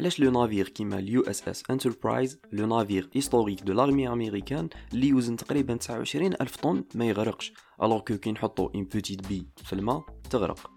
علاش 0.00 0.20
le 0.20 0.30
navire 0.30 0.68
كيما 0.68 0.98
ال 0.98 1.22
USS 1.22 1.62
Enterprise 1.70 2.38
le 2.52 2.66
navire 2.66 3.10
historique 3.14 3.62
de 3.62 3.72
l'armée 3.72 4.08
américaine 4.08 4.68
اللي 4.92 5.08
يوزن 5.08 5.36
تقريبا 5.36 5.76
29 5.76 6.26
ألف 6.40 6.56
طن 6.56 6.84
ما 6.94 7.04
يغرقش 7.04 7.52
alors 7.82 8.00
que 8.00 8.16
كي 8.16 8.32
نحطو 8.32 8.70
une 8.74 8.84
petite 8.84 9.28
bille 9.28 9.46
في 9.64 9.72
الماء 9.72 10.04
تغرق. 10.30 10.70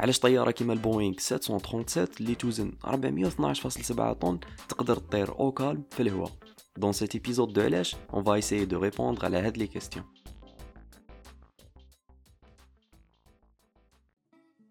علاش 0.00 0.18
طيارة 0.18 0.50
كيما 0.50 0.72
البوينغ 0.72 1.14
737 1.18 2.08
اللي 2.20 2.34
توزن 2.34 2.72
412.7 2.86 4.12
طن 4.12 4.40
تقدر 4.68 4.96
تطير 4.96 5.28
au 5.28 5.52
calme 5.52 5.84
في 5.90 6.02
الهواء؟ 6.02 6.32
dans 6.76 6.92
cet 6.92 7.14
épisode 7.14 7.52
de 7.52 7.60
علاش 7.60 7.96
on 8.14 8.24
va 8.24 8.34
essayer 8.34 8.64
de 8.64 8.78
répondre 8.78 9.24
على 9.24 9.38
هاد 9.38 9.58
les 9.58 9.66
questions 9.66 10.04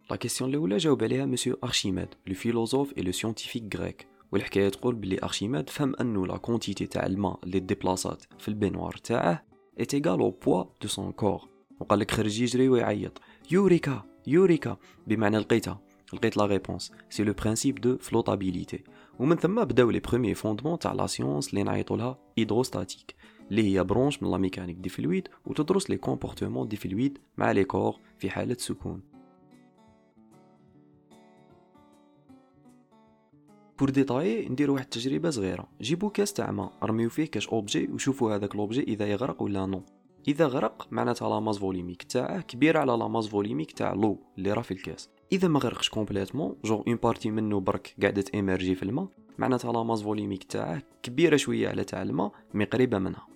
لا 0.09 0.15
question 0.15 0.49
الاولى 0.49 0.77
جاوب 0.77 1.03
عليها 1.03 1.25
monsieur 1.25 1.59
Archimède 1.63 2.07
le 2.27 2.33
philosophe 2.33 2.97
et 2.97 3.03
le 3.03 3.11
scientifique 3.11 3.75
grec 3.75 4.07
والحكاية 4.31 4.69
تقول 4.69 4.95
بلي 4.95 5.23
Archimède 5.23 5.69
فهم 5.69 5.95
انه 6.01 6.27
la 6.27 6.37
quantité 6.37 6.85
تاع 6.85 7.05
الماء 7.05 7.39
اللي 7.43 7.59
déplacات 7.59 8.23
في 8.39 8.47
ال 8.47 8.52
baignoire 8.52 8.93
تاعه 8.93 9.45
est 9.79 9.93
égale 9.93 10.19
au 10.19 10.29
poids 10.29 10.63
de 10.81 10.87
son 10.87 11.11
corps 11.11 11.47
وقال 11.79 11.99
لك 11.99 12.11
خرج 12.11 12.41
يجري 12.41 12.69
ويعيط. 12.69 13.21
Eurêka! 13.51 14.03
Eurêka! 14.27 14.77
بمعنى 15.07 15.37
لقيتها 15.37 15.81
لقيت 16.13 16.37
la 16.37 16.45
réponse 16.45 16.91
c'est 17.09 17.23
le 17.23 17.33
principe 17.33 17.79
de 17.79 17.97
flottabilité 17.97 18.83
ومن 19.19 19.35
ثم 19.35 19.63
بداو 19.63 19.91
les 19.91 19.99
premiers 19.99 20.33
fondements 20.33 20.79
تاع 20.79 20.93
la 20.93 21.07
science 21.07 21.49
اللي 21.49 21.63
نعيطوا 21.63 21.97
لها 21.97 22.17
hydrostatique 22.37 23.15
اللي 23.51 23.63
هي 23.63 23.83
branche 23.83 24.23
من 24.23 24.31
la 24.31 24.37
mécanique 24.37 24.75
des 24.77 24.89
fluides 24.89 25.27
وتدرس 25.45 25.89
les 25.89 25.97
comportements 25.97 26.67
des 26.67 26.75
fluides 26.75 27.17
مع 27.37 27.51
les 27.51 27.63
corps 27.63 27.99
في 28.17 28.29
حالة 28.29 28.55
سكون. 28.59 29.08
pour 33.79 33.89
détails 33.89 34.49
نديرو 34.49 34.73
واحد 34.73 34.83
التجربة 34.83 35.29
صغيرة. 35.29 35.67
جيبو 35.81 36.09
كاس 36.09 36.33
تاع 36.33 36.51
ماء. 36.51 36.73
رميو 36.83 37.09
فيه 37.09 37.25
كاش 37.25 37.47
objet 37.47 37.89
وشوفوا 37.93 38.35
هذاك 38.35 38.55
l'objet 38.55 38.83
إذا 38.83 39.07
يغرق 39.07 39.41
ولا 39.41 39.65
non 39.65 39.83
إذا 40.27 40.47
غرق 40.47 40.87
معناتها 40.91 41.29
la 41.29 41.39
masse 41.39 41.57
volumique 41.57 42.03
تاعه 42.03 42.41
كبيرة 42.41 42.79
على 42.79 42.91
la 42.91 43.07
masse 43.07 43.27
volumique 43.27 43.71
تاع 43.71 43.93
l'eau 43.93 44.19
اللي 44.37 44.53
راه 44.53 44.61
في 44.61 44.71
الكاس. 44.71 45.09
إذا 45.31 45.47
ما 45.47 45.59
غرقش 45.59 45.89
complètement 45.89 46.55
genre 46.65 46.83
une 46.87 46.95
partie 46.95 47.31
منه 47.31 47.59
برك 47.59 47.95
قاعدة 48.01 48.23
émergée 48.33 48.75
في 48.75 48.83
الماء 48.83 49.07
معناتها 49.37 49.73
la 49.73 49.83
masse 49.83 50.01
volumique 50.01 50.43
تاعه 50.43 50.81
كبيرة 51.03 51.35
شوية 51.35 51.69
على 51.69 51.83
تاع 51.83 52.01
الماء 52.01 52.31
mais 52.53 52.65
قريبة 52.65 52.99
منها. 52.99 53.27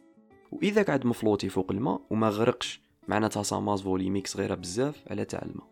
وإذا 0.51 0.83
قاعد 0.83 1.05
مفلوطي 1.05 1.49
فوق 1.49 1.71
الماء 1.71 2.01
وما 2.09 2.29
غرقش 2.29 2.81
معناتها 3.07 3.43
sa 3.43 3.59
masse 3.59 3.81
volumique 3.81 4.27
صغيرة 4.27 4.55
بزاف 4.55 5.03
على 5.07 5.25
تاع 5.25 5.41
الماء. 5.41 5.67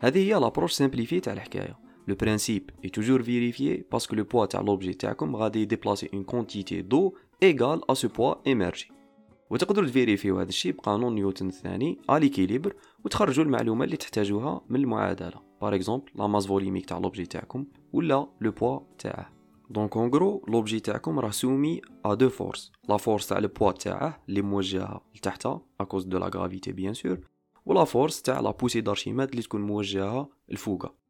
هذه 0.00 0.18
هي 0.18 0.40
l'approche 0.40 0.72
simplifiée 0.72 1.20
تاع 1.20 1.32
الحكاية. 1.32 1.85
Le 2.08 2.14
principe 2.14 2.70
est 2.84 2.94
toujours 2.94 3.20
vérifié 3.20 3.84
parce 3.90 4.06
que 4.06 4.14
le 4.14 4.24
poids 4.24 4.46
de 4.46 4.58
l'objet 4.58 4.96
تاعكم 4.96 5.36
غادي 5.36 5.66
déplacer 5.66 6.08
une 6.12 6.24
quantité 6.24 6.82
d'eau 6.82 7.14
égale 7.42 7.80
à 7.88 7.94
ce 7.94 8.06
poids 8.06 8.42
émergé. 8.44 8.92
وتقدروا 9.50 9.88
تvérifiو 9.88 10.38
هذا 10.38 10.48
الشيء 10.48 10.72
بقانون 10.72 11.14
نيوتن 11.14 11.48
الثاني 11.48 11.98
à 12.10 12.18
l'équilibre 12.18 12.76
وتخرجوا 13.04 13.44
المعلومة 13.44 13.84
اللي 13.84 13.96
تحتاجوها 13.96 14.60
من 14.68 14.80
المعادلة. 14.80 15.40
par 15.60 15.74
exemple 15.74 16.10
la 16.14 16.26
masse 16.26 16.46
volumique 16.46 16.86
تاع 16.86 16.98
l'objet 16.98 17.26
تاعكم 17.26 17.66
ولا 17.92 18.26
le 18.40 18.50
poids 18.50 18.80
تاعه. 18.98 19.32
donc 19.70 19.96
en 19.96 20.10
gros 20.10 20.44
l'objet 20.48 20.80
تاعكم 20.80 21.18
راه 21.18 21.30
soumis 21.30 21.80
à 22.04 22.14
deux 22.14 22.28
forces 22.28 22.72
la 22.88 22.96
force 22.96 23.28
تاع 23.28 23.38
le 23.38 23.48
poids 23.48 23.72
تاعه 23.72 24.22
اللي 24.28 24.42
موجهة 24.42 25.00
لتحت 25.16 25.46
à 25.46 25.84
cause 25.84 26.04
de 26.04 26.18
la 26.18 26.26
gravité 26.26 26.72
bien 26.72 26.94
sûr 26.94 27.18
و 27.66 27.72
la 27.72 27.84
force 27.84 28.22
تاع 28.22 28.40
la 28.40 28.50
poussée 28.50 28.80
d'Archimède 28.80 29.30
اللي 29.30 29.42
تكون 29.42 29.60
موجهة 29.60 30.28
الفوقة. 30.50 31.05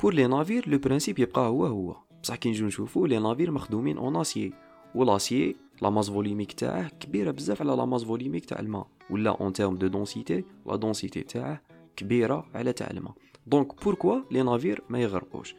pour 0.00 0.14
les 0.14 0.26
navires 0.26 0.68
le 0.68 0.78
principe 0.78 1.18
يبقى 1.18 1.48
هو 1.48 1.66
هو 1.66 1.96
بصح 2.22 2.34
كي 2.34 2.48
نجو 2.48 2.66
نشوفو 2.66 3.06
les 3.06 3.18
navires 3.18 3.50
مخدومين 3.50 3.98
en 3.98 4.16
acier 4.16 4.52
و 4.94 5.04
l'acier 5.04 5.56
la 5.82 5.90
masse 5.90 6.10
volumique 6.10 6.52
تاعه 6.52 6.88
كبيره 6.88 7.30
بزاف 7.30 7.62
على 7.62 7.72
la 7.72 7.84
masse 7.84 8.04
volumique 8.04 8.44
تاع 8.44 8.58
الماء 8.58 8.86
ولا 9.10 9.30
en 9.30 9.52
termes 9.52 9.76
de 9.76 9.86
densité 9.86 10.44
la 10.66 10.76
densité 10.76 11.20
تاعه 11.20 11.62
كبيره 11.96 12.46
على 12.54 12.72
تاع 12.72 12.90
الماء 12.90 13.14
donc 13.46 13.84
pourquoi 13.84 14.20
les 14.30 14.42
navires 14.42 14.82
ما 14.88 14.98
يغرقوش 14.98 15.54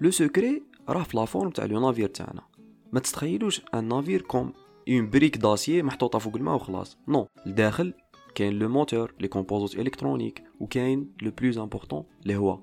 le 0.00 0.10
secret 0.10 0.62
راه 0.88 1.02
في 1.02 1.16
la 1.16 1.24
forme 1.24 1.50
تاع 1.50 1.64
le 1.64 1.80
navire 1.80 2.08
تاعنا 2.08 2.42
ما 2.92 3.00
تتخيلوش 3.00 3.62
ان 3.74 3.88
navire 3.88 4.22
comme 4.22 4.52
une 4.88 5.10
brique 5.10 5.36
d'acier 5.36 5.82
محطوطه 5.82 6.18
فوق 6.18 6.36
الماء 6.36 6.54
وخلاص 6.54 6.98
non 7.08 7.26
الداخل 7.46 7.94
كاين 8.34 8.52
le 8.52 8.68
moteur 8.68 9.14
les 9.20 9.28
composantes 9.28 9.78
électroniques 9.86 10.42
وكاين 10.60 11.12
le 11.22 11.30
plus 11.40 11.58
important 11.58 12.04
الهواء 12.26 12.62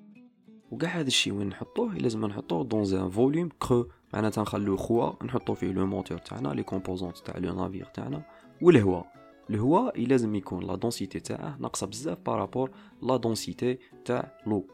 وكاع 0.71 0.89
هذا 0.89 1.07
الشيء 1.07 1.33
وين 1.33 1.47
نحطوه 1.47 1.93
لازم 1.93 2.25
نحطوه 2.25 2.63
dans 2.63 2.93
un 2.93 3.09
volume 3.09 3.49
creux 3.59 3.87
معناتها 4.13 4.41
نخلوه 4.41 4.77
خوا 4.77 5.23
نحطو 5.23 5.53
فيه 5.53 5.71
le 5.71 5.85
moteur 5.85 6.17
تاعنا 6.17 6.49
les 6.49 6.63
composantes 6.63 7.17
تاع 7.17 7.37
le 7.37 7.55
navire 7.55 7.85
تاعنا 7.85 8.21
والهواء. 8.61 9.05
الهواء 9.49 10.01
لازم 10.07 10.35
يكون 10.35 10.63
la 10.63 10.75
densité 10.75 11.19
تاعه 11.19 11.57
ناقصة 11.59 11.87
بزاف 11.87 12.17
par 12.25 12.39
rapport 12.39 12.71
la 13.01 13.17
densité 13.17 13.77
تاع 14.05 14.31
l'eau 14.47 14.67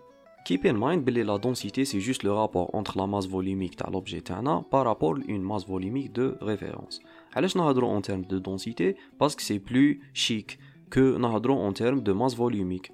keep 0.45 0.65
in 0.65 0.75
mind 0.75 1.05
بلي 1.05 1.23
la 1.23 1.37
densité 1.37 1.85
c'est 1.85 1.99
juste 1.99 2.23
le 2.23 2.35
rapport 2.35 2.69
entre 2.73 2.97
la 2.97 3.05
masse 3.05 3.27
volumique 3.27 3.75
تاع 3.75 3.89
l'objet 3.89 4.19
تاعنا 4.19 4.63
par 4.71 4.87
rapport 4.87 5.23
une 5.29 5.41
masse 5.41 5.63
volumique 5.63 6.07
de 6.07 6.35
référence 6.43 7.01
علاش 7.35 7.57
نهضرو 7.57 7.91
en 7.91 8.01
termes 8.01 8.21
de 8.21 8.37
densité 8.37 8.95
parce 9.19 9.33
que 9.33 9.41
c'est 9.41 9.57
plus 9.57 9.95
chic 10.13 10.59
que 10.93 10.99
نهضرو 10.99 11.65
en 11.65 11.73
termes 11.73 11.99
de 11.99 12.13
masse 12.13 12.35
volumique 12.35 12.91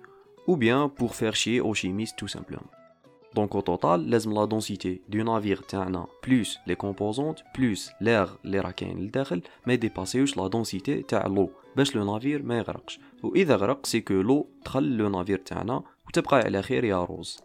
ou 0.47 0.57
bien 0.57 0.89
pour 0.89 1.15
faire 1.15 1.35
chier 1.35 1.61
aux 1.61 1.73
chimistes 1.73 2.17
tout 2.17 2.27
simplement. 2.27 2.80
Donc 3.35 3.55
au 3.55 3.61
total, 3.61 4.09
la 4.09 4.45
densité 4.45 5.01
du 5.09 5.23
navire 5.23 5.61
تاعنا 5.67 6.07
plus 6.21 6.59
les 6.67 6.75
composantes 6.75 7.43
plus 7.57 7.89
l'air 8.01 8.29
اللي 8.45 8.59
راه 8.59 8.71
كاين 8.71 8.99
لداخل 8.99 9.41
ما 9.67 9.73
يdépassيوش 9.73 10.37
لا 10.37 10.49
densité 10.49 11.05
تاع 11.07 11.27
l'eau 11.27 11.49
باش 11.75 11.95
le 11.95 12.13
navire 12.13 12.43
ما 12.43 12.57
يغرقش 12.57 12.99
واذا 13.23 13.55
غرق 13.55 13.85
c'est 13.85 14.01
que 14.01 14.13
l'eau 14.13 14.47
دخل 14.65 14.97
le 14.97 15.09
navire 15.09 15.37
تاعنا 15.37 15.83
وتبقى 16.07 16.37
على 16.37 16.61
خير 16.61 16.83
يا 16.83 17.05
روز 17.05 17.39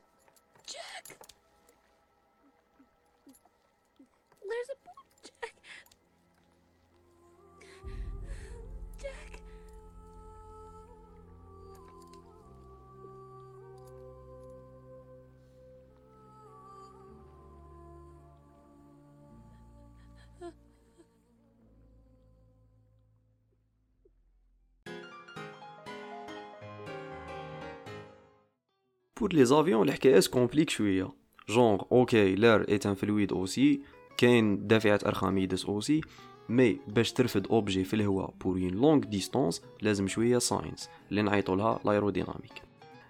Pour 29.21 29.29
les 29.29 29.51
avions, 29.51 29.83
الحكاية 29.83 30.21
كومبليك 30.31 30.71
شوية 30.71 31.09
جونغ 31.49 31.83
أوكي 31.93 32.35
لار 32.35 32.65
ايت 32.69 32.87
ان 32.87 32.95
فلويد 32.95 33.33
اوسي 33.33 33.81
كاين 34.17 34.67
دافعات 34.67 35.07
ارخميدس 35.07 35.65
اوسي 35.65 36.01
مي 36.49 36.81
باش 36.89 37.13
ترفد 37.13 37.47
اوبجي 37.47 37.85
في 37.85 37.95
الهواء 37.95 38.35
بور 38.41 38.57
اون 38.57 38.69
لونغ 38.69 39.05
ديستونس 39.05 39.63
لازم 39.83 40.09
شوية 40.09 40.39
ساينس 40.39 40.91
اللي 41.11 41.23
نعيطو 41.23 41.55
لها 41.55 41.81
لايروديناميك 41.85 42.63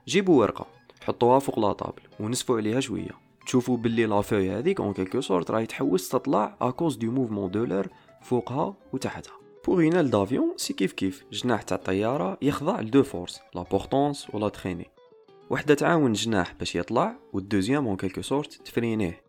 جيبوا 0.08 0.40
ورقة 0.40 0.66
حطوها 1.04 1.38
فوق 1.38 1.58
لا 1.58 1.72
طابل 1.72 2.02
ونسفوا 2.20 2.56
عليها 2.56 2.80
شوية 2.80 3.10
تشوفوا 3.46 3.76
باللي 3.76 4.06
لا 4.06 4.20
فوي 4.20 4.50
هذيك 4.50 4.80
اون 4.80 4.92
كيلكو 4.92 5.20
سورت 5.20 5.50
راهي 5.50 5.66
تحوس 5.66 6.08
تطلع 6.08 6.56
اكوز 6.60 6.96
دو 6.96 7.10
موفمون 7.10 7.50
دو 7.50 7.64
لار 7.64 7.88
فوقها 8.22 8.74
وتحتها 8.92 9.34
بوغ 9.66 9.82
اون 9.84 9.96
ال 9.96 10.10
دافيون 10.10 10.52
سي 10.56 10.72
كيف 10.72 10.92
كيف 10.92 11.24
جناح 11.32 11.62
تاع 11.62 11.76
الطيارة 11.76 12.38
يخضع 12.42 12.80
لدو 12.80 13.02
فورس 13.02 13.40
لا 13.54 13.62
بورتونس 13.62 14.34
ولا 14.34 14.48
تخيني 14.48 14.95
وحدة 15.50 15.74
تعاون 15.74 16.10
الجناح 16.10 16.54
باش 16.54 16.76
يطلع 16.76 17.16
والدوزيام 17.32 17.86
اون 17.86 17.96
كيلكو 17.96 18.22
سورت 18.22 18.52
تفرينيه. 18.52 19.26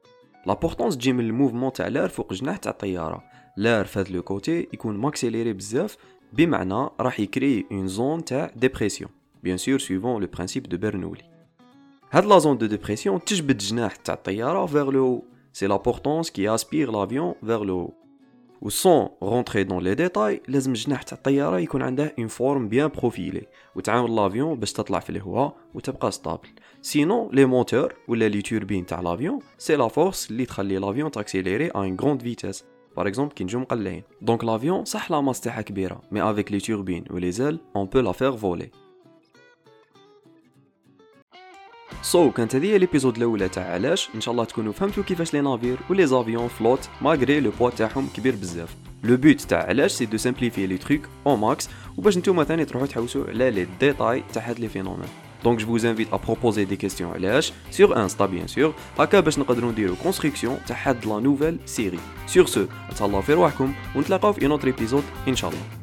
لابورطونس 0.47 0.97
تجي 0.97 1.13
من 1.13 1.25
الموفمون 1.25 1.73
تاع 1.73 1.87
لار 1.87 2.09
فوق 2.09 2.27
الجناح 2.31 2.57
تاع 2.57 2.71
الطياره 2.71 3.23
لار 3.57 3.85
فهاد 3.85 4.09
لو 4.09 4.21
كوتي 4.21 4.67
يكون 4.73 4.97
ماكسيليري 4.97 5.53
بزاف 5.53 5.97
بمعنى 6.33 6.89
راح 6.99 7.19
يكري 7.19 7.65
اون 7.71 7.87
زون 7.87 8.25
تاع 8.25 8.51
ديبرسيون 8.55 9.09
بيان 9.43 9.57
سور 9.57 9.79
سويفون 9.79 10.21
لو 10.21 10.27
برينسيپ 10.27 10.67
دو 10.67 10.77
برنولي 10.77 11.23
هاد 12.11 12.25
لا 12.25 12.39
زون 12.39 12.57
دو 12.57 12.65
ديبرسيون 12.65 13.23
تجبد 13.23 13.49
الجناح 13.49 13.95
تاع 13.95 14.13
الطياره 14.13 14.65
فيغ 14.65 14.91
لو 14.91 15.25
سي 15.53 15.67
لابورطونس 15.67 16.31
كي 16.31 16.55
اسبير 16.55 16.91
لافيون 16.91 17.33
فيغ 17.45 17.63
لو 17.63 17.93
و 18.61 18.69
سون 18.69 19.09
رونتري 19.23 19.63
دون 19.63 19.83
لي 19.83 19.95
ديتاي 19.95 20.41
لازم 20.47 20.71
الجناح 20.71 21.01
تاع 21.03 21.17
الطيارة 21.17 21.59
يكون 21.59 21.81
عنده 21.81 22.13
اون 22.19 22.27
فورم 22.27 22.69
بيان 22.69 22.87
بروفيلي 22.87 23.47
وتعاون 23.75 24.15
l'avion 24.15 24.59
باش 24.59 24.73
تطلع 24.73 24.99
في 24.99 25.09
الهواء 25.09 25.55
وتبقى 25.73 26.11
stable 26.11 26.49
sinon 26.81 27.29
les 27.33 27.45
moteurs 27.45 27.93
ولا 28.07 28.29
les 28.29 28.41
turbines 28.41 28.85
تاع 28.85 28.99
l'avion 28.99 29.39
c'est 29.57 29.75
la 29.75 29.87
force 29.87 30.31
اللي 30.31 30.45
تخلي 30.45 30.77
l'avion 30.77 31.11
t'accélérer 31.11 31.67
à 31.67 31.75
une 31.75 31.97
grande 32.01 32.21
vitesse 32.21 32.63
par 32.97 33.07
exemple 33.07 33.33
كي 33.33 33.43
نجو 33.43 33.59
مقلعين. 33.59 34.03
donc 34.21 34.43
l'avion 34.43 34.85
صح 34.85 35.11
la 35.11 35.21
masse 35.21 35.41
تاعها 35.41 35.61
كبيره 35.61 36.01
mais 36.11 36.21
avec 36.21 36.51
les 36.51 36.59
turbines 36.59 37.03
و 37.11 37.17
les 37.17 37.31
ailes 37.31 37.59
on 37.75 37.85
peut 37.85 37.99
la 37.99 38.11
faire 38.11 38.69
voler 42.01 42.29
so, 42.29 42.33
كانت 42.33 42.55
هذه 42.55 42.65
هي 42.65 42.77
l'épisode 42.77 43.17
الأولى 43.17 43.49
تاع 43.49 43.73
علاش. 43.73 44.09
إن 44.15 44.21
شاء 44.21 44.31
الله 44.31 44.43
تكونوا 44.43 44.73
فهمتوا 44.73 45.03
كيفاش 45.03 45.33
les 45.33 45.41
navires 45.41 46.07
و 46.07 46.11
les 46.11 46.23
avions 46.23 46.47
flottent 46.47 46.89
malgré 47.01 47.39
le 47.39 47.51
poids 47.59 47.69
تاعهم 47.69 48.09
كبير 48.15 48.35
بزاف. 48.35 48.75
le 49.03 49.17
but 49.17 49.41
تاع 49.41 49.63
علاش 49.67 49.91
c'est 49.91 50.05
de 50.05 50.17
simplifier 50.17 50.67
les 50.67 50.77
trucs 50.77 51.01
au 51.27 51.35
max 51.35 51.69
وباش 51.97 52.17
نتوما 52.17 52.43
ثاني 52.43 52.65
تروحوا 52.65 52.87
تحوسوا 52.87 53.27
على 53.27 53.51
les 53.51 53.67
détails 53.79 54.23
تاع 54.33 54.49
هاد 54.49 54.59
les 54.59 54.67
phénomènes 54.67 55.07
donc 55.43 55.59
je 55.59 55.77
vous 55.77 55.81
invite 55.81 56.13
à 56.13 56.17
proposer 56.17 56.65
des 56.65 56.85
questions 56.85 57.15
علاش 57.15 57.53
sur 57.71 57.89
Insta 57.89 58.27
bien 58.27 58.57
sûr. 58.57 58.69
هكا 58.99 59.19
باش 59.19 59.39
نقدروا 59.39 59.71
نديروا 59.71 59.95
construction 60.03 60.57
تاع 60.67 60.77
هاد 60.83 61.05
la 61.05 61.19
nouvelle 61.19 61.59
série 61.65 61.99
sur 62.35 62.47
ce 62.47 62.59
تهلاو 62.97 63.21
في 63.21 63.33
رواحكم 63.33 63.73
ونتلاقاو 63.95 64.33
في 64.33 64.43
un 64.43 64.51
autre 64.51 64.67
épisode 64.67 65.03
إن 65.27 65.35
شاء 65.35 65.49
الله. 65.49 65.76